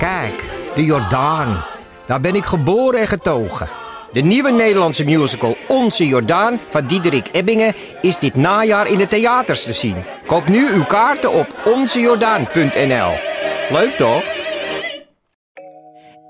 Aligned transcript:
Kijk, 0.00 0.44
de 0.74 0.84
Jordaan. 0.84 1.64
Daar 2.06 2.20
ben 2.20 2.34
ik 2.34 2.44
geboren 2.44 3.00
en 3.00 3.08
getogen. 3.08 3.68
De 4.12 4.20
nieuwe 4.20 4.50
Nederlandse 4.50 5.04
musical 5.04 5.56
Onze 5.68 6.06
Jordaan 6.06 6.60
van 6.68 6.86
Diederik 6.86 7.28
Ebbingen 7.32 7.74
is 8.00 8.18
dit 8.18 8.34
najaar 8.34 8.86
in 8.86 8.98
de 8.98 9.08
theaters 9.08 9.64
te 9.64 9.72
zien. 9.72 10.04
Koop 10.26 10.48
nu 10.48 10.72
uw 10.72 10.84
kaarten 10.84 11.32
op 11.32 11.46
onzejordaan.nl. 11.64 13.12
Leuk 13.70 13.96
toch? 13.96 14.39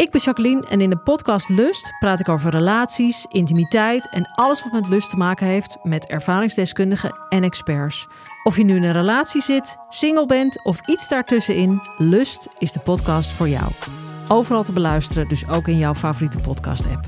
Ik 0.01 0.11
ben 0.11 0.21
Jacqueline 0.21 0.67
en 0.67 0.80
in 0.80 0.91
de 0.91 0.98
podcast 0.98 1.48
Lust 1.48 1.93
praat 1.98 2.21
ik 2.21 2.29
over 2.29 2.51
relaties, 2.51 3.27
intimiteit 3.29 4.09
en 4.09 4.30
alles 4.34 4.62
wat 4.62 4.73
met 4.73 4.89
lust 4.89 5.11
te 5.11 5.16
maken 5.16 5.46
heeft 5.46 5.79
met 5.83 6.07
ervaringsdeskundigen 6.07 7.16
en 7.29 7.43
experts. 7.43 8.09
Of 8.43 8.57
je 8.57 8.65
nu 8.65 8.77
in 8.77 8.83
een 8.83 8.93
relatie 8.93 9.43
zit, 9.43 9.77
single 9.89 10.27
bent 10.27 10.65
of 10.65 10.89
iets 10.89 11.09
daartussenin, 11.09 11.80
Lust 11.97 12.48
is 12.59 12.73
de 12.73 12.80
podcast 12.80 13.33
voor 13.33 13.48
jou. 13.48 13.73
Overal 14.29 14.62
te 14.62 14.73
beluisteren, 14.73 15.29
dus 15.29 15.48
ook 15.48 15.69
in 15.69 15.79
jouw 15.79 15.95
favoriete 15.95 16.38
podcast-app. 16.38 17.05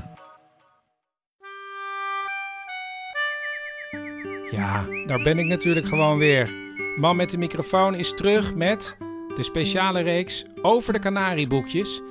Ja, 4.51 4.85
daar 5.07 5.23
ben 5.23 5.39
ik 5.39 5.45
natuurlijk 5.45 5.85
gewoon 5.85 6.17
weer. 6.17 6.49
Man 6.97 7.15
met 7.15 7.29
de 7.29 7.37
microfoon 7.37 7.95
is 7.95 8.13
terug 8.13 8.55
met 8.55 8.97
de 9.35 9.43
speciale 9.43 10.01
reeks 10.01 10.45
over 10.61 10.93
de 10.93 10.99
Canarieboekjes. 10.99 12.01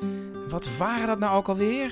Wat 0.53 0.77
waren 0.77 1.07
dat 1.07 1.19
nou 1.19 1.37
ook 1.37 1.49
alweer? 1.49 1.91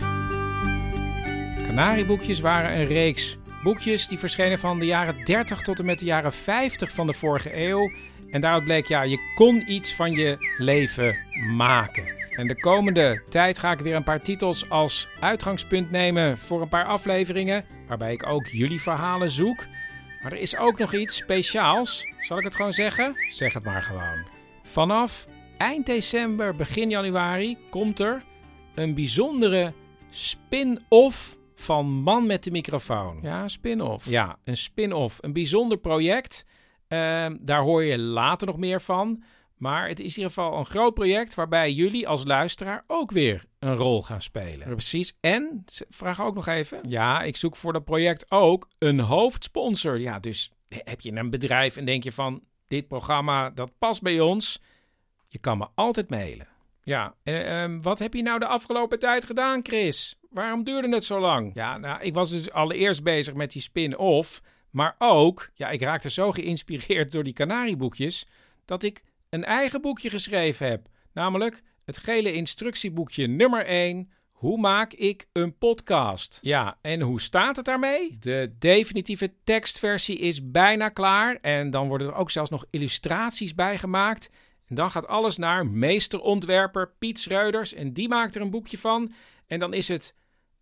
Canarieboekjes 1.67 2.41
waren 2.41 2.81
een 2.81 2.87
reeks 2.87 3.39
boekjes 3.63 4.09
die 4.09 4.19
verschenen 4.19 4.59
van 4.59 4.79
de 4.79 4.85
jaren 4.85 5.25
30 5.25 5.63
tot 5.63 5.79
en 5.79 5.85
met 5.85 5.99
de 5.99 6.05
jaren 6.05 6.33
50 6.33 6.93
van 6.93 7.07
de 7.07 7.13
vorige 7.13 7.57
eeuw. 7.57 7.91
En 8.31 8.41
daaruit 8.41 8.65
bleek, 8.65 8.87
ja, 8.87 9.03
je 9.03 9.33
kon 9.35 9.71
iets 9.71 9.95
van 9.95 10.13
je 10.13 10.55
leven 10.59 11.17
maken. 11.57 12.05
En 12.31 12.47
de 12.47 12.61
komende 12.61 13.23
tijd 13.29 13.59
ga 13.59 13.73
ik 13.73 13.81
weer 13.81 13.95
een 13.95 14.03
paar 14.03 14.23
titels 14.23 14.71
als 14.71 15.09
uitgangspunt 15.21 15.91
nemen 15.91 16.39
voor 16.39 16.63
een 16.63 16.69
paar 16.69 16.87
afleveringen, 16.87 17.65
waarbij 17.87 18.13
ik 18.13 18.27
ook 18.27 18.47
jullie 18.47 18.81
verhalen 18.81 19.31
zoek. 19.31 19.67
Maar 20.23 20.33
er 20.33 20.39
is 20.39 20.57
ook 20.57 20.79
nog 20.79 20.95
iets 20.95 21.17
speciaals. 21.17 22.07
Zal 22.21 22.39
ik 22.39 22.45
het 22.45 22.55
gewoon 22.55 22.73
zeggen? 22.73 23.15
Zeg 23.27 23.53
het 23.53 23.65
maar 23.65 23.83
gewoon. 23.83 24.27
Vanaf 24.63 25.27
eind 25.57 25.87
december, 25.87 26.57
begin 26.57 26.91
januari 26.91 27.59
komt 27.71 28.01
er 28.01 28.23
een 28.75 28.95
bijzondere 28.95 29.73
spin-off 30.11 31.39
van 31.55 31.87
Man 31.87 32.27
met 32.27 32.45
de 32.45 32.51
microfoon. 32.51 33.19
Ja, 33.23 33.49
spin-off. 33.49 34.07
Ja, 34.07 34.39
een 34.45 34.57
spin-off. 34.57 35.19
Een 35.21 35.33
bijzonder 35.33 35.79
project. 35.79 36.45
Ehm, 36.89 37.37
daar 37.41 37.63
hoor 37.63 37.83
je 37.83 37.99
later 37.99 38.47
nog 38.47 38.57
meer 38.57 38.81
van. 38.81 39.23
Maar 39.57 39.89
het 39.89 40.01
is 40.01 40.17
in 40.17 40.23
ieder 40.23 40.33
geval 40.33 40.59
een 40.59 40.67
groot 40.67 40.95
project 40.95 41.35
waarbij 41.35 41.73
jullie 41.73 42.09
als 42.09 42.25
luisteraar 42.25 42.85
ook 42.87 43.11
weer 43.11 43.45
een 43.59 43.75
rol 43.75 44.03
gaan 44.03 44.23
spelen. 44.23 44.69
Precies. 44.69 45.17
En, 45.21 45.65
vraag 45.89 46.21
ook 46.21 46.35
nog 46.35 46.47
even. 46.47 46.81
Ja, 46.89 47.23
ik 47.23 47.37
zoek 47.37 47.57
voor 47.57 47.73
dat 47.73 47.85
project 47.85 48.31
ook 48.31 48.69
een 48.79 49.01
hoofdsponsor. 49.01 50.01
Ja, 50.01 50.19
dus 50.19 50.53
heb 50.69 51.01
je 51.01 51.13
een 51.13 51.31
bedrijf 51.31 51.77
en 51.77 51.85
denk 51.85 52.05
je 52.05 52.13
van 52.13 52.43
dit 52.69 52.89
programma 52.89 53.51
dat 53.51 53.71
past 53.79 54.03
bij 54.03 54.21
ons? 54.21 54.63
Je 55.29 55.39
kan 55.39 55.59
me 55.59 55.67
altijd 55.75 56.11
mailen. 56.11 56.50
Ja, 56.91 57.15
en 57.23 57.47
ehm, 57.47 57.79
wat 57.81 57.99
heb 57.99 58.15
je 58.15 58.23
nou 58.23 58.39
de 58.39 58.47
afgelopen 58.47 58.99
tijd 58.99 59.25
gedaan, 59.25 59.61
Chris? 59.63 60.19
Waarom 60.31 60.65
duurde 60.65 60.89
het 60.89 61.05
zo 61.05 61.21
lang? 61.21 61.51
Ja, 61.55 61.79
nou, 61.79 62.03
ik 62.03 62.15
was 62.15 62.31
dus 62.31 62.51
allereerst 62.51 63.03
bezig 63.03 63.35
met 63.35 63.53
die 63.53 63.63
spin-off. 63.63 64.43
Maar 64.71 64.95
ook, 64.99 65.51
ja, 65.55 65.69
ik 65.71 65.83
raakte 65.83 66.11
zo 66.11 66.33
geïnspireerd 66.33 67.13
door 67.13 67.25
die 67.25 67.33
Canarieboekjes. 67.33 68.27
dat 68.65 68.83
ik 68.83 69.03
een 69.29 69.45
eigen 69.45 69.81
boekje 69.81 70.11
geschreven 70.11 70.69
heb. 70.69 70.89
Namelijk 71.13 71.63
het 71.85 71.99
gele 71.99 72.33
instructieboekje 72.33 73.27
nummer 73.27 73.67
1. 73.67 74.11
Hoe 74.31 74.59
maak 74.59 74.93
ik 74.93 75.27
een 75.33 75.59
podcast? 75.59 76.39
Ja, 76.43 76.79
en 76.83 77.01
hoe 77.01 77.21
staat 77.21 77.57
het 77.57 77.65
daarmee? 77.65 78.17
De 78.21 78.55
definitieve 78.59 79.33
tekstversie 79.45 80.19
is 80.19 80.51
bijna 80.51 80.89
klaar. 80.89 81.39
En 81.41 81.71
dan 81.71 81.89
worden 81.89 82.07
er 82.07 82.15
ook 82.15 82.31
zelfs 82.31 82.51
nog 82.51 82.65
illustraties 82.71 83.55
bij 83.55 83.79
gemaakt. 83.79 84.31
En 84.71 84.77
dan 84.77 84.91
gaat 84.91 85.07
alles 85.07 85.37
naar 85.37 85.67
meesterontwerper 85.67 86.93
Piet 86.99 87.19
Schreuders. 87.19 87.75
En 87.75 87.93
die 87.93 88.09
maakt 88.09 88.35
er 88.35 88.41
een 88.41 88.51
boekje 88.51 88.79
van. 88.79 89.13
En 89.47 89.59
dan 89.59 89.75
is 89.75 89.89
het 89.89 90.15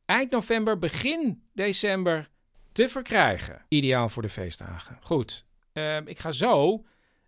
eind 0.05 0.31
november, 0.31 0.79
begin 0.79 1.43
december 1.53 2.29
te 2.73 2.89
verkrijgen. 2.89 3.65
Ideaal 3.69 4.09
voor 4.09 4.23
de 4.23 4.29
feestdagen. 4.29 4.99
Goed, 5.01 5.45
uh, 5.73 5.97
ik 5.97 6.19
ga 6.19 6.31
zo 6.31 6.85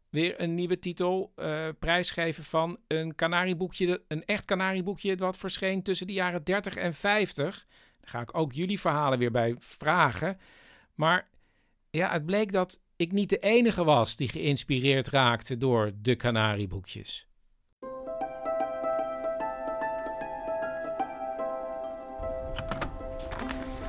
weer 0.09 0.41
een 0.41 0.55
nieuwe 0.55 0.79
titel 0.79 1.33
uh, 1.37 1.69
prijsgeven 1.79 2.45
van 2.45 2.79
een 2.87 3.15
kanarieboekje, 3.15 4.03
een 4.09 4.25
echt 4.25 4.45
kanarieboekje 4.45 5.17
dat 5.17 5.37
verscheen 5.37 5.83
tussen 5.83 6.07
de 6.07 6.13
jaren 6.13 6.45
30 6.45 6.77
en 6.77 6.95
50. 6.95 7.67
Daar 8.01 8.11
ga 8.11 8.21
ik 8.21 8.37
ook 8.37 8.53
jullie 8.53 8.81
verhalen 8.81 9.19
weer 9.19 9.31
bij 9.31 9.57
vragen. 9.59 10.39
Maar 10.95 11.29
ja, 11.91 12.13
het 12.13 12.27
bleek 12.27 12.53
dat 12.53 12.81
ik 13.01 13.13
niet 13.13 13.31
de 13.31 13.39
enige 13.39 13.85
was 13.85 14.17
die 14.17 14.29
geïnspireerd 14.29 15.09
raakte 15.09 15.59
door 15.59 15.93
de 16.03 16.15
kanarieboekjes. 16.15 17.29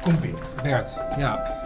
Kom 0.01 0.19
binnen. 0.19 0.39
Bert, 0.63 0.93
ja. 1.17 1.59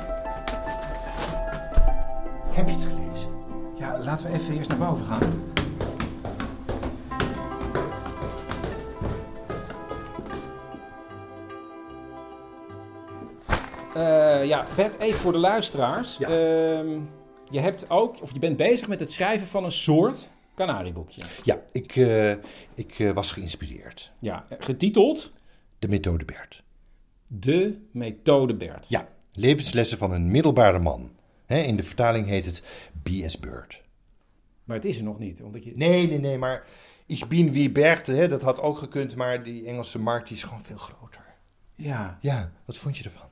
Heb 2.51 2.67
je 2.67 2.73
het 2.73 2.83
gelezen? 2.83 3.29
Ja, 3.77 3.99
laten 4.03 4.31
we 4.31 4.37
even 4.37 4.57
eerst 4.57 4.69
naar 4.69 4.77
boven 4.77 5.05
gaan. 5.05 5.53
Uh, 13.95 14.45
ja, 14.45 14.65
Bert, 14.75 14.97
even 14.97 15.19
voor 15.19 15.31
de 15.31 15.37
luisteraars. 15.37 16.17
Ja. 16.17 16.29
Uh, 16.29 17.01
je 17.49 17.59
hebt 17.59 17.89
ook, 17.89 18.21
of 18.21 18.33
je 18.33 18.39
bent 18.39 18.57
bezig 18.57 18.87
met 18.87 18.99
het 18.99 19.11
schrijven 19.11 19.47
van 19.47 19.63
een 19.63 19.71
soort 19.71 20.29
kanarieboekje. 20.55 21.21
Ja, 21.43 21.61
ik, 21.71 21.95
uh, 21.95 22.31
ik 22.73 22.99
uh, 22.99 23.11
was 23.11 23.31
geïnspireerd. 23.31 24.11
Ja, 24.19 24.45
getiteld? 24.59 25.33
De 25.79 25.87
methode 25.87 26.25
Bert. 26.25 26.63
De 27.27 27.77
methode 27.91 28.55
Bert. 28.55 28.89
Ja, 28.89 29.07
levenslessen 29.33 29.97
van 29.97 30.11
een 30.11 30.31
middelbare 30.31 30.79
man. 30.79 31.09
He, 31.45 31.59
in 31.59 31.75
de 31.75 31.83
vertaling 31.83 32.27
heet 32.27 32.45
het 32.45 32.63
B.S. 33.03 33.39
Bird. 33.39 33.81
Maar 34.63 34.75
het 34.75 34.85
is 34.85 34.97
er 34.97 35.03
nog 35.03 35.19
niet. 35.19 35.41
Omdat 35.41 35.63
je... 35.63 35.71
Nee, 35.75 36.07
nee, 36.07 36.19
nee, 36.19 36.37
maar 36.37 36.65
Ik 37.05 37.27
bin 37.27 37.51
wie 37.51 37.71
Bert, 37.71 38.07
hè, 38.07 38.27
dat 38.27 38.41
had 38.41 38.61
ook 38.61 38.77
gekund, 38.77 39.15
maar 39.15 39.43
die 39.43 39.65
Engelse 39.65 39.99
markt 39.99 40.27
die 40.27 40.37
is 40.37 40.43
gewoon 40.43 40.63
veel 40.63 40.77
groter. 40.77 41.23
Ja, 41.75 42.17
Ja, 42.21 42.51
wat 42.65 42.77
vond 42.77 42.97
je 42.97 43.03
ervan? 43.03 43.29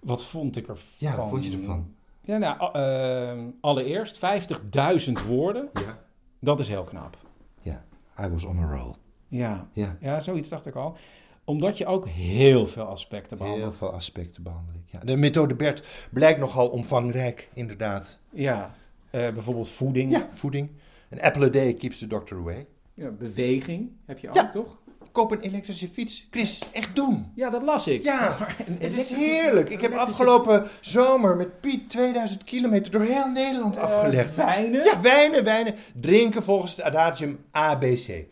wat 0.00 0.24
vond 0.24 0.56
ik 0.56 0.68
ervan? 0.68 0.84
Ja, 0.96 1.16
wat 1.16 1.28
vond 1.28 1.44
je 1.44 1.52
ervan? 1.52 1.94
Ja, 2.24 2.38
nou, 2.38 2.72
ehm, 2.72 3.50
allereerst 3.60 4.18
50.000 4.18 5.26
woorden. 5.26 5.68
Ja. 5.72 5.98
Dat 6.40 6.60
is 6.60 6.68
heel 6.68 6.84
knap. 6.84 7.16
Ja, 7.62 7.84
I 8.20 8.28
was 8.28 8.44
on 8.44 8.58
a 8.58 8.76
roll. 8.76 8.94
Ja. 9.28 9.68
Ja, 9.72 9.96
ja, 10.00 10.20
zoiets 10.20 10.48
dacht 10.48 10.66
ik 10.66 10.74
al. 10.74 10.96
Omdat 11.44 11.78
je 11.78 11.86
ook 11.86 12.08
heel 12.08 12.66
veel 12.66 12.84
aspecten 12.84 13.36
heel 13.38 13.46
behandelt. 13.46 13.76
veel 13.78 13.92
aspecten 13.92 14.42
behandel 14.42 14.74
ik. 14.74 14.90
Ja. 14.92 14.98
De 15.04 15.16
methode 15.16 15.54
Bert 15.54 15.84
blijkt 16.10 16.38
nogal 16.40 16.68
omvangrijk, 16.68 17.50
inderdaad. 17.54 18.18
Ja, 18.30 18.74
eh, 19.10 19.32
bijvoorbeeld 19.32 19.68
voeding. 19.68 20.12
Ja, 20.12 20.28
voeding. 20.30 20.70
An 21.12 21.20
apple 21.20 21.46
a 21.46 21.48
day 21.48 21.74
keeps 21.74 21.98
the 21.98 22.06
doctor 22.06 22.38
away. 22.38 22.66
Ja, 22.94 23.10
beweging 23.10 23.90
heb 24.06 24.18
je 24.18 24.28
ook, 24.28 24.34
Ja. 24.34 24.50
toch? 24.50 24.78
Koop 25.14 25.30
een 25.30 25.40
elektrische 25.40 25.88
fiets. 25.88 26.26
Chris, 26.30 26.62
echt 26.72 26.94
doen. 26.96 27.32
Ja, 27.34 27.50
dat 27.50 27.62
las 27.62 27.86
ik. 27.88 28.02
Ja, 28.04 28.20
Maar 28.40 28.56
Het 28.78 28.98
is 28.98 29.08
heerlijk. 29.10 29.68
Ik 29.70 29.80
heb 29.80 29.94
afgelopen 29.94 30.66
zomer 30.80 31.36
met 31.36 31.60
Piet 31.60 31.90
2000 31.90 32.44
kilometer 32.44 32.92
door 32.92 33.02
heel 33.02 33.28
Nederland 33.28 33.76
Eh, 33.76 33.82
afgelegd. 33.82 34.34
wijnen? 34.36 34.84
Ja, 34.84 35.00
wijnen, 35.00 35.44
wijnen. 35.44 35.74
Drinken 36.00 36.42
volgens 36.42 36.76
het 36.76 36.84
adagium 36.84 37.44
ABC. 37.50 38.24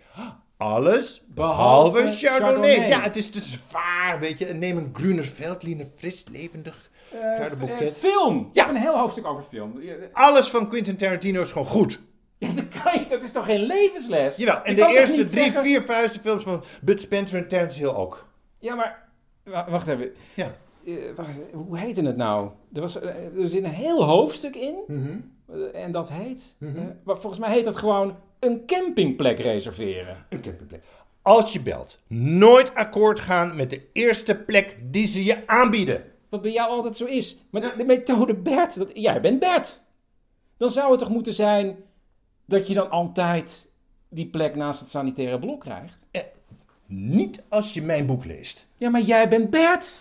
Alles 0.57 1.23
Behalve 1.27 1.93
behalve 1.99 2.27
Chardonnay. 2.27 2.53
Chardonnay. 2.75 2.89
Ja, 2.89 3.01
het 3.01 3.17
is 3.17 3.31
te 3.31 3.41
zwaar, 3.41 4.19
weet 4.21 4.39
je. 4.39 4.47
Neem 4.47 4.77
een 4.77 4.91
Gruner 4.93 5.25
Veltliner, 5.25 5.87
fris, 5.97 6.25
levendig. 6.31 6.91
Kruidenboeket. 7.37 7.89
eh, 7.89 7.95
film. 7.95 8.49
Ja. 8.53 8.69
Een 8.69 8.77
heel 8.77 8.99
hoofdstuk 8.99 9.27
over 9.27 9.43
film. 9.43 9.81
Alles 10.13 10.49
van 10.51 10.69
Quentin 10.69 10.97
Tarantino 10.97 11.43
is 11.43 11.51
gewoon 11.53 11.67
goed. 11.69 12.01
Ja, 12.47 12.53
dat, 12.55 12.83
kan 12.83 12.99
je, 13.01 13.07
dat 13.09 13.23
is 13.23 13.33
toch 13.33 13.45
geen 13.45 13.61
levensles? 13.61 14.37
Jawel, 14.37 14.63
en 14.63 14.77
Je 14.77 14.83
de 14.85 14.93
eerste 14.99 15.15
drie, 15.25 15.29
zeggen- 15.43 15.63
vier 15.63 15.83
vuisten 15.83 16.21
films 16.21 16.43
van 16.43 16.65
Bud 16.83 17.01
Spencer 17.01 17.39
en 17.39 17.49
Terence 17.49 17.79
Hill 17.79 17.89
ook. 17.95 18.27
Ja, 18.61 18.75
maar... 18.75 19.09
wa- 19.45 19.71
Wacht 19.71 19.89
even. 19.89 20.13
Ja. 20.35 20.55
Eh, 20.87 20.95
wacht, 21.17 21.31
hoe 21.53 21.79
heette 21.79 22.03
het 22.03 22.17
nou? 22.17 22.49
Er, 22.73 22.81
was, 22.81 23.01
eh, 23.01 23.09
er 23.41 23.49
zit 23.49 23.65
een 23.65 23.71
heel 23.71 24.05
hoofdstuk 24.05 24.57
in. 24.57 24.75
eh, 25.53 25.83
En 25.85 25.93
dat 25.93 26.11
heet... 26.13 26.57
Mhm. 26.59 26.81
volgens 27.05 27.39
mij 27.39 27.51
heet 27.53 27.65
dat 27.65 27.77
gewoon 27.77 28.17
een 28.41 28.67
campingplek 28.67 29.39
reserveren. 29.39 30.27
Een 30.29 30.41
campingplek. 30.43 30.83
Als 31.23 31.53
je 31.53 31.61
belt, 31.61 31.99
nooit 32.07 32.75
akkoord 32.75 33.21
gaan 33.21 33.57
met 33.57 33.71
de 33.71 33.83
eerste 33.93 34.35
plek 34.37 34.77
die 34.83 35.07
ze 35.07 35.25
je 35.25 35.47
aanbieden. 35.47 36.05
Wat 36.29 36.43
bij 36.43 36.53
jou 36.53 36.71
altijd 36.71 36.97
zo 36.97 37.05
is. 37.05 37.39
Maar 37.51 37.61
de, 37.61 37.73
de 37.77 37.85
methode 37.85 38.35
Bert, 38.35 38.79
dat, 38.79 38.91
jij 38.95 39.21
bent 39.21 39.39
Bert. 39.41 39.83
Dan 40.57 40.71
zou 40.71 40.91
het 40.91 40.99
toch 40.99 41.09
moeten 41.11 41.33
zijn 41.33 41.77
dat 42.45 42.69
je 42.69 42.75
dan 42.75 42.91
altijd 42.91 43.71
die 44.09 44.27
plek 44.27 44.55
naast 44.57 44.81
het 44.81 44.89
sanitaire 44.89 45.39
blok 45.39 45.61
krijgt? 45.61 46.07
Eh, 46.11 46.21
Niet 46.87 47.43
als 47.49 47.75
je 47.75 47.83
mijn 47.83 48.07
boek 48.07 48.25
leest. 48.25 48.67
Ja, 48.77 48.91
maar 48.91 49.01
jij 49.01 49.29
bent 49.29 49.51
Bert. 49.51 49.99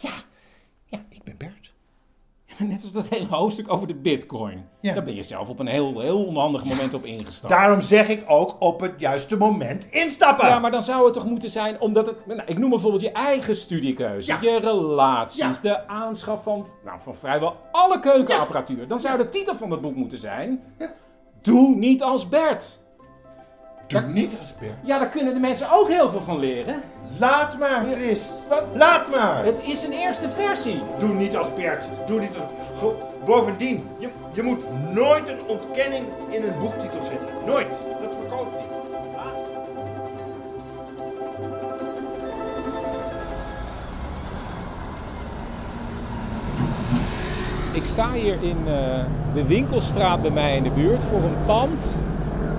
Ja, 0.86 1.00
ik 1.10 1.24
ben 1.24 1.38
Bert. 1.38 1.74
Net 2.58 2.84
als 2.84 2.92
dat 2.92 3.08
hele 3.08 3.28
hoofdstuk 3.28 3.72
over 3.72 3.88
de 3.88 3.96
bitcoin. 3.96 4.66
Ja. 4.82 4.94
Daar 4.94 5.04
ben 5.04 5.16
je 5.16 5.24
zelf 5.24 5.50
op 5.50 5.60
een 5.60 5.68
heel, 5.68 6.00
heel 6.00 6.26
onhandig 6.26 6.66
moment 6.66 6.94
op 6.94 7.06
ingestapt. 7.06 7.54
Daarom 7.54 7.82
zeg 7.82 8.08
ik 8.10 8.24
ook 8.28 8.56
op 8.60 8.80
het 8.80 8.94
juiste 8.98 9.38
moment 9.38 9.86
instappen. 9.90 10.48
Ja, 10.48 10.60
maar 10.60 10.72
dan 10.72 10.82
zou 10.82 11.06
het 11.06 11.14
toch 11.14 11.26
moeten 11.26 11.50
zijn 11.50 11.80
omdat 11.80 12.06
het... 12.06 12.26
Nou, 12.28 12.42
ik 12.46 12.58
noem 12.58 12.70
bijvoorbeeld 12.70 13.02
je 13.02 13.12
eigen 13.12 13.56
studiekeuze. 13.56 14.32
Ja. 14.32 14.38
Je 14.42 14.60
relaties. 14.60 15.40
Ja. 15.40 15.62
De 15.62 15.88
aanschaf 15.88 16.44
van, 16.44 16.68
nou, 16.86 17.00
van 17.02 17.16
vrijwel 17.16 17.56
alle 17.72 18.00
keukenapparatuur. 18.00 18.88
Dan 18.88 19.00
zou 19.00 19.18
de 19.18 19.30
titel 19.30 19.56
van 19.56 19.72
het 19.72 19.82
boek 19.82 19.96
moeten 19.96 20.18
zijn... 20.18 20.64
Doe 21.42 21.76
niet 21.76 22.04
als 22.04 22.30
Bert. 22.30 22.80
Doe 23.88 24.02
niet 24.02 24.34
als 24.40 24.54
Bert. 24.60 24.74
Ja, 24.84 25.00
daar 25.00 25.10
kunnen 25.10 25.34
de 25.34 25.40
mensen 25.40 25.72
ook 25.72 25.90
heel 25.90 26.10
veel 26.10 26.22
van 26.22 26.40
leren. 26.40 26.82
Laat 27.18 27.58
maar, 27.58 27.84
Chris. 27.92 28.30
Wat? 28.50 28.64
Laat 28.74 29.10
maar. 29.10 29.46
Het 29.46 29.62
is 29.64 29.84
een 29.84 29.92
eerste 29.92 30.30
versie. 30.30 30.82
Doe 31.00 31.14
niet 31.14 31.38
als 31.38 31.54
Bert. 31.54 31.84
Doe 32.08 32.20
niet 32.20 32.32
als... 32.36 32.94
Bovendien, 33.26 33.90
je, 34.00 34.10
je 34.34 34.44
moet 34.44 34.64
nooit 34.94 35.30
een 35.30 35.48
ontkenning 35.48 36.06
in 36.30 36.44
een 36.44 36.60
boektitel 36.60 37.02
zetten. 37.02 37.30
Nooit. 37.46 37.70
Dat 37.70 38.12
verkoopt 38.20 38.58
niet. 38.58 38.71
Ik 47.74 47.84
sta 47.84 48.14
hier 48.14 48.38
in 48.42 48.58
eh, 48.68 49.04
de 49.34 49.46
winkelstraat 49.48 50.22
bij 50.22 50.32
mij 50.32 50.56
in 50.56 50.64
de 50.64 50.70
buurt 50.70 51.04
voor 51.04 51.24
een 51.24 51.46
pand. 51.46 52.00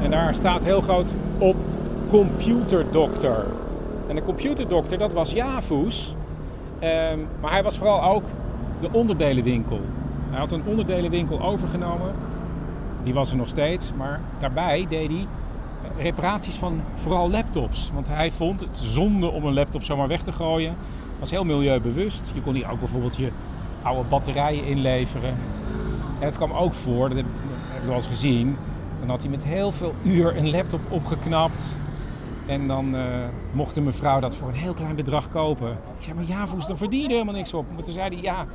En 0.02 0.10
daar 0.10 0.34
staat 0.34 0.64
heel 0.64 0.80
groot 0.80 1.14
op 1.38 1.56
computerdokter. 2.08 3.46
En 4.08 4.14
de 4.14 4.24
computerdokter, 4.24 4.98
dat 4.98 5.12
was 5.12 5.32
Javus. 5.32 6.14
Ehm, 6.78 7.18
maar 7.40 7.50
hij 7.50 7.62
was 7.62 7.78
vooral 7.78 8.02
ook 8.02 8.24
de 8.80 8.88
onderdelenwinkel. 8.92 9.80
Hij 10.30 10.38
had 10.38 10.52
een 10.52 10.62
onderdelenwinkel 10.66 11.42
overgenomen. 11.42 12.14
Die 13.02 13.14
was 13.14 13.30
er 13.30 13.36
nog 13.36 13.48
steeds. 13.48 13.92
Maar 13.96 14.20
daarbij 14.38 14.86
deed 14.88 15.08
hij 15.08 15.26
eh, 15.96 16.02
reparaties 16.02 16.56
van 16.56 16.80
vooral 16.94 17.30
laptops. 17.30 17.90
Want 17.94 18.08
hij 18.08 18.30
vond 18.30 18.60
het 18.60 18.78
zonde 18.78 19.30
om 19.30 19.44
een 19.44 19.54
laptop 19.54 19.82
zomaar 19.82 20.08
weg 20.08 20.22
te 20.22 20.32
gooien. 20.32 20.74
Was 21.18 21.30
heel 21.30 21.44
milieubewust. 21.44 22.32
Je 22.34 22.40
kon 22.40 22.54
hier 22.54 22.70
ook 22.70 22.78
bijvoorbeeld 22.78 23.16
je 23.16 23.30
oude 23.82 24.08
batterijen 24.08 24.64
inleveren. 24.64 25.30
En 26.18 26.26
het 26.26 26.36
kwam 26.36 26.52
ook 26.52 26.74
voor, 26.74 27.08
dat 27.08 27.16
heb, 27.16 27.26
ik 27.80 27.86
wel 27.86 27.94
eens 27.94 28.06
gezien. 28.06 28.56
Dan 29.00 29.08
had 29.08 29.22
hij 29.22 29.30
met 29.30 29.44
heel 29.44 29.72
veel 29.72 29.94
uur 30.02 30.36
een 30.36 30.50
laptop 30.50 30.80
opgeknapt. 30.88 31.76
En 32.46 32.66
dan 32.66 32.96
eh, 32.96 33.04
mocht 33.52 33.74
de 33.74 33.80
mevrouw 33.80 34.20
dat 34.20 34.36
voor 34.36 34.48
een 34.48 34.54
heel 34.54 34.74
klein 34.74 34.96
bedrag 34.96 35.28
kopen. 35.28 35.70
Ik 35.70 36.04
zei, 36.04 36.16
maar 36.16 36.26
ja, 36.26 36.46
Voes, 36.46 36.66
dan 36.66 36.76
verdien 36.76 37.00
je 37.00 37.06
er 37.06 37.12
helemaal 37.12 37.34
niks 37.34 37.54
op. 37.54 37.66
Maar 37.74 37.82
toen 37.82 37.92
zei 37.92 38.14
hij, 38.14 38.22
ja, 38.22 38.46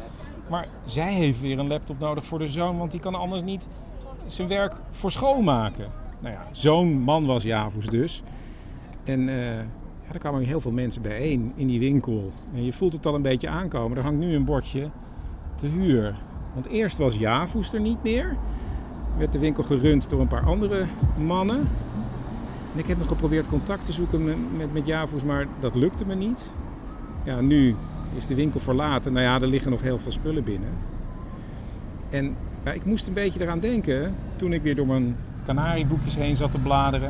maar 0.49 0.67
zij 0.85 1.13
heeft 1.13 1.41
weer 1.41 1.59
een 1.59 1.67
laptop 1.67 1.99
nodig 1.99 2.25
voor 2.25 2.39
de 2.39 2.47
zoon, 2.47 2.77
want 2.77 2.91
die 2.91 2.99
kan 2.99 3.15
anders 3.15 3.43
niet 3.43 3.69
zijn 4.25 4.47
werk 4.47 4.73
voor 4.91 5.11
school 5.11 5.41
maken. 5.41 5.87
Nou 6.19 6.33
ja, 6.33 6.47
zo'n 6.51 7.01
man 7.01 7.25
was 7.25 7.43
Javus 7.43 7.85
dus. 7.85 8.23
En 9.03 9.29
eh 9.29 9.59
ja, 10.07 10.13
er 10.13 10.19
kwamen 10.19 10.43
heel 10.43 10.61
veel 10.61 10.71
mensen 10.71 11.01
bijeen 11.01 11.51
in 11.55 11.67
die 11.67 11.79
winkel. 11.79 12.31
En 12.53 12.63
je 12.63 12.73
voelt 12.73 12.93
het 12.93 13.05
al 13.05 13.15
een 13.15 13.21
beetje 13.21 13.49
aankomen. 13.49 13.97
Er 13.97 14.03
hangt 14.03 14.19
nu 14.19 14.35
een 14.35 14.45
bordje 14.45 14.89
te 15.57 15.67
huur. 15.67 16.15
Want 16.53 16.65
eerst 16.65 16.97
was 16.97 17.17
Javus 17.17 17.73
er 17.73 17.79
niet 17.79 18.03
meer. 18.03 18.35
Werd 19.17 19.31
de 19.31 19.39
winkel 19.39 19.63
gerund 19.63 20.09
door 20.09 20.21
een 20.21 20.27
paar 20.27 20.45
andere 20.45 20.85
mannen. 21.17 21.57
En 22.73 22.79
ik 22.79 22.87
heb 22.87 22.97
nog 22.97 23.07
geprobeerd 23.07 23.49
contact 23.49 23.85
te 23.85 23.93
zoeken 23.93 24.25
met, 24.25 24.37
met, 24.57 24.73
met 24.73 24.85
Javus, 24.85 25.23
maar 25.23 25.47
dat 25.59 25.75
lukte 25.75 26.05
me 26.05 26.15
niet. 26.15 26.51
Ja, 27.23 27.41
nu 27.41 27.75
is 28.15 28.25
de 28.25 28.35
winkel 28.35 28.59
verlaten. 28.59 29.13
Nou 29.13 29.25
ja, 29.25 29.41
er 29.41 29.47
liggen 29.47 29.71
nog 29.71 29.81
heel 29.81 29.99
veel 29.99 30.11
spullen 30.11 30.43
binnen. 30.43 30.69
En 32.09 32.35
ja, 32.63 32.71
ik 32.71 32.85
moest 32.85 33.07
een 33.07 33.13
beetje 33.13 33.41
eraan 33.41 33.59
denken 33.59 34.15
toen 34.35 34.53
ik 34.53 34.61
weer 34.61 34.75
door 34.75 34.87
mijn 34.87 35.15
kanarieboekjes 35.45 36.15
heen 36.15 36.35
zat 36.35 36.51
te 36.51 36.59
bladeren. 36.59 37.09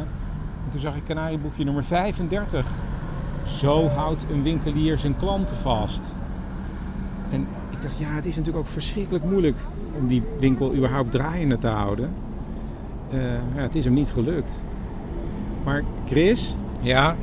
En 0.65 0.71
toen 0.71 0.81
zag 0.81 0.95
ik 0.95 1.03
kanarieboekje 1.03 1.63
nummer 1.63 1.83
35. 1.83 2.65
Zo 3.45 3.87
houdt 3.87 4.25
een 4.31 4.43
winkelier 4.43 4.97
zijn 4.97 5.17
klanten 5.17 5.55
vast. 5.55 6.15
En 7.31 7.47
ik 7.77 7.83
dacht, 7.83 7.97
ja, 7.97 8.07
het 8.07 8.25
is 8.25 8.35
natuurlijk 8.35 8.65
ook 8.65 8.71
verschrikkelijk 8.71 9.23
moeilijk 9.25 9.57
om 9.99 10.07
die 10.07 10.23
winkel 10.39 10.73
überhaupt 10.75 11.11
draaiende 11.11 11.57
te 11.57 11.67
houden. 11.67 12.09
Eh, 13.11 13.19
ja, 13.55 13.61
het 13.61 13.75
is 13.75 13.85
hem 13.85 13.93
niet 13.93 14.11
gelukt. 14.11 14.59
Maar 15.63 15.83
Chris, 16.05 16.55
Ja, 16.81 17.15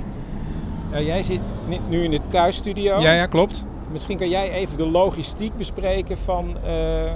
jij 0.98 1.22
zit 1.22 1.40
nu 1.88 2.02
in 2.02 2.10
de 2.10 2.20
thuisstudio. 2.28 2.98
ja, 3.00 3.12
ja 3.12 3.26
klopt. 3.26 3.64
Misschien 3.92 4.18
kan 4.18 4.28
jij 4.28 4.50
even 4.50 4.76
de 4.76 4.86
logistiek 4.86 5.56
bespreken 5.56 6.18
van 6.18 6.56
eh, 6.64 7.12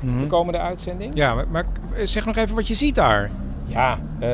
Mhm. 0.00 0.20
de 0.20 0.26
komende 0.26 0.58
uitzending? 0.58 1.14
Ja, 1.14 1.34
maar, 1.34 1.44
maar 1.50 1.64
zeg 2.02 2.26
nog 2.26 2.36
even 2.36 2.54
wat 2.54 2.68
je 2.68 2.74
ziet 2.74 2.94
daar. 2.94 3.30
Ja, 3.66 3.98
eh, 4.18 4.28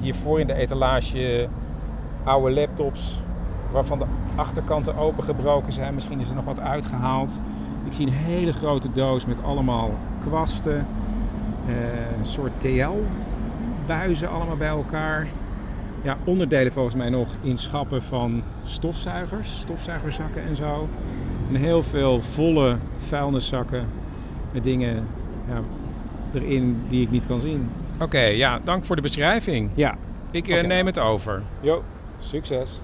hiervoor 0.00 0.40
in 0.40 0.46
de 0.46 0.54
etalage 0.54 1.48
oude 2.24 2.50
laptops 2.54 3.22
waarvan 3.72 3.98
de 3.98 4.04
achterkanten 4.34 4.96
opengebroken 4.96 5.72
zijn. 5.72 5.94
Misschien 5.94 6.20
is 6.20 6.28
er 6.28 6.34
nog 6.34 6.44
wat 6.44 6.60
uitgehaald. 6.60 7.38
Ik 7.86 7.92
zie 7.92 8.06
een 8.06 8.12
hele 8.12 8.52
grote 8.52 8.88
doos 8.92 9.26
met 9.26 9.42
allemaal 9.42 9.90
kwasten. 10.28 10.86
eh, 11.66 11.74
een 12.18 12.26
soort 12.26 12.52
TL-buizen 12.58 14.30
allemaal 14.30 14.56
bij 14.56 14.68
elkaar. 14.68 15.26
Ja, 16.02 16.16
onderdelen 16.24 16.72
volgens 16.72 16.94
mij 16.94 17.08
nog 17.08 17.28
in 17.42 17.58
schappen 17.58 18.02
van 18.02 18.42
stofzuigers, 18.64 19.60
stofzuigerzakken 19.60 20.42
en 20.48 20.56
zo. 20.56 20.88
En 21.48 21.54
heel 21.56 21.82
veel 21.82 22.20
volle 22.20 22.76
vuilniszakken 22.98 23.86
met 24.52 24.64
dingen 24.64 25.06
ja, 25.48 25.60
erin 26.34 26.82
die 26.88 27.02
ik 27.02 27.10
niet 27.10 27.26
kan 27.26 27.40
zien. 27.40 27.68
Oké, 28.00 28.20
ja, 28.20 28.60
dank 28.64 28.84
voor 28.84 28.96
de 28.96 29.02
beschrijving. 29.02 29.70
Ja, 29.74 29.94
Ik 30.30 30.48
eh, 30.48 30.66
neem 30.66 30.86
het 30.86 30.98
over. 30.98 31.42
Jo, 31.60 31.82
succes. 32.18 32.80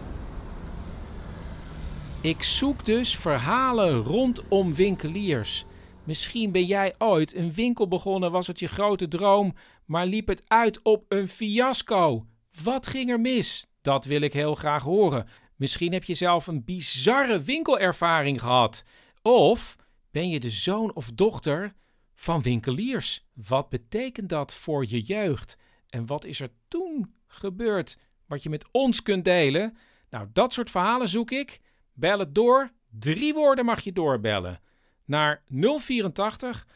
Ik 2.26 2.42
zoek 2.42 2.84
dus 2.84 3.16
verhalen 3.16 4.02
rondom 4.02 4.74
winkeliers. 4.74 5.64
Misschien 6.04 6.52
ben 6.52 6.64
jij 6.64 6.94
ooit 6.98 7.34
een 7.34 7.52
winkel 7.52 7.88
begonnen, 7.88 8.30
was 8.30 8.46
het 8.46 8.58
je 8.58 8.66
grote 8.66 9.08
droom, 9.08 9.54
maar 9.84 10.06
liep 10.06 10.26
het 10.26 10.42
uit 10.46 10.82
op 10.82 11.04
een 11.08 11.28
fiasco. 11.28 12.26
Wat 12.62 12.86
ging 12.86 13.10
er 13.10 13.20
mis? 13.20 13.66
Dat 13.82 14.04
wil 14.04 14.20
ik 14.20 14.32
heel 14.32 14.54
graag 14.54 14.82
horen. 14.82 15.28
Misschien 15.56 15.92
heb 15.92 16.04
je 16.04 16.14
zelf 16.14 16.46
een 16.46 16.64
bizarre 16.64 17.42
winkelervaring 17.42 18.40
gehad. 18.40 18.84
Of 19.22 19.76
ben 20.10 20.28
je 20.28 20.40
de 20.40 20.50
zoon 20.50 20.94
of 20.94 21.10
dochter 21.14 21.74
van 22.14 22.42
winkeliers? 22.42 23.26
Wat 23.34 23.68
betekent 23.68 24.28
dat 24.28 24.54
voor 24.54 24.86
je 24.88 25.00
jeugd? 25.00 25.56
En 25.88 26.06
wat 26.06 26.24
is 26.24 26.40
er 26.40 26.50
toen 26.68 27.14
gebeurd 27.26 27.98
wat 28.26 28.42
je 28.42 28.48
met 28.48 28.68
ons 28.70 29.02
kunt 29.02 29.24
delen? 29.24 29.76
Nou, 30.10 30.28
dat 30.32 30.52
soort 30.52 30.70
verhalen 30.70 31.08
zoek 31.08 31.30
ik. 31.30 31.60
Bel 31.96 32.18
het 32.18 32.34
door. 32.34 32.70
Drie 32.98 33.34
woorden 33.34 33.64
mag 33.64 33.80
je 33.80 33.92
doorbellen. 33.92 34.60
Naar 35.04 35.42
084 35.48 36.66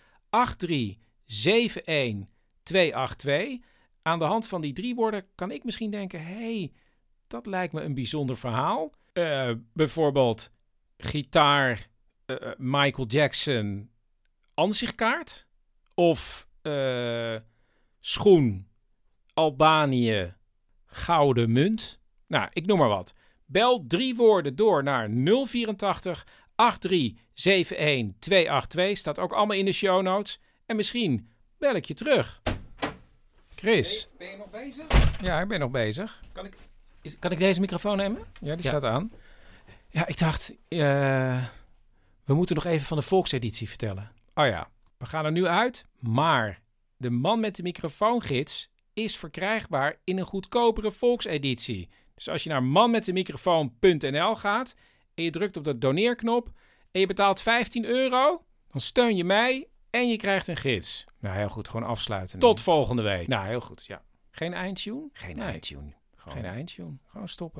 83 0.56 0.96
71 1.26 2.26
282. 2.62 3.58
Aan 4.02 4.18
de 4.18 4.24
hand 4.24 4.48
van 4.48 4.60
die 4.60 4.72
drie 4.72 4.94
woorden 4.94 5.26
kan 5.34 5.50
ik 5.50 5.64
misschien 5.64 5.90
denken: 5.90 6.24
hé, 6.24 6.34
hey, 6.34 6.72
dat 7.26 7.46
lijkt 7.46 7.72
me 7.72 7.80
een 7.80 7.94
bijzonder 7.94 8.36
verhaal. 8.36 8.92
Eh, 9.12 9.50
bijvoorbeeld 9.72 10.50
gitaar 10.98 11.88
eh, 12.26 12.36
Michael 12.56 13.06
Jackson 13.06 13.90
ansichtkaart. 14.54 15.48
Of 15.94 16.48
eh, 16.62 17.36
schoen 18.00 18.68
Albanië 19.34 20.34
gouden 20.86 21.52
munt. 21.52 22.00
Nou, 22.26 22.48
ik 22.52 22.66
noem 22.66 22.78
maar 22.78 22.88
wat. 22.88 23.14
Bel 23.52 23.84
drie 23.86 24.14
woorden 24.16 24.56
door 24.56 24.82
naar 24.82 25.08
084 25.46 26.26
8371 26.54 28.18
282. 28.18 28.98
Staat 28.98 29.18
ook 29.18 29.32
allemaal 29.32 29.56
in 29.56 29.64
de 29.64 29.72
show 29.72 30.02
notes. 30.02 30.40
En 30.66 30.76
misschien 30.76 31.28
bel 31.58 31.74
ik 31.74 31.84
je 31.84 31.94
terug. 31.94 32.40
Chris. 33.54 34.08
Ben 34.18 34.28
je 34.30 34.36
nog 34.36 34.50
bezig? 34.50 34.86
Ja, 35.22 35.40
ik 35.40 35.48
ben 35.48 35.60
nog 35.60 35.70
bezig. 35.70 36.20
Kan 36.32 36.44
ik, 36.44 36.56
is, 37.02 37.18
kan 37.18 37.30
ik 37.32 37.38
deze 37.38 37.60
microfoon 37.60 37.96
nemen? 37.96 38.18
Ja, 38.40 38.54
die 38.54 38.64
Ja. 38.64 38.68
staat 38.68 38.84
aan. 38.84 39.10
Ja, 39.88 40.06
ik 40.06 40.18
dacht, 40.18 40.50
eh, 40.68 41.44
we 42.24 42.34
moeten 42.34 42.54
nog 42.54 42.64
even 42.64 42.86
van 42.86 42.96
de 42.96 43.02
volkseditie 43.02 43.68
vertellen. 43.68 44.12
Oh 44.34 44.46
ja, 44.46 44.68
we 44.98 45.06
gaan 45.06 45.24
er 45.24 45.32
nu 45.32 45.46
uit. 45.46 45.84
Maar 45.98 46.60
de 46.96 47.10
man 47.10 47.40
met 47.40 47.56
de 47.56 47.62
microfoongids 47.62 48.70
is 48.92 49.16
verkrijgbaar 49.16 49.96
in 50.04 50.18
een 50.18 50.26
goedkopere 50.26 50.92
volkseditie. 50.92 51.88
Dus 52.20 52.28
als 52.28 52.42
je 52.44 52.48
naar 52.50 52.62
manmetdemicrofoon.nl 52.62 54.36
gaat 54.36 54.74
en 55.14 55.24
je 55.24 55.30
drukt 55.30 55.56
op 55.56 55.64
de 55.64 55.78
doneerknop 55.78 56.50
en 56.90 57.00
je 57.00 57.06
betaalt 57.06 57.40
15 57.42 57.84
euro, 57.84 58.44
dan 58.70 58.80
steun 58.80 59.16
je 59.16 59.24
mij 59.24 59.68
en 59.90 60.08
je 60.08 60.16
krijgt 60.16 60.48
een 60.48 60.56
gids. 60.56 61.04
Nou, 61.18 61.36
heel 61.36 61.48
goed. 61.48 61.68
Gewoon 61.68 61.88
afsluiten. 61.88 62.38
Tot 62.38 62.60
volgende 62.60 63.02
week. 63.02 63.28
Nou, 63.28 63.46
heel 63.46 63.60
goed. 63.60 63.86
Ja. 63.86 64.02
Geen 64.30 64.52
eindtune? 64.54 65.08
Geen 65.12 65.36
Nee. 65.36 65.46
eindtune. 65.46 65.92
Gewoon, 66.16 66.34
Geen 66.38 66.44
eindtune. 66.52 66.96
gewoon 67.06 67.28
stoppen. 67.28 67.48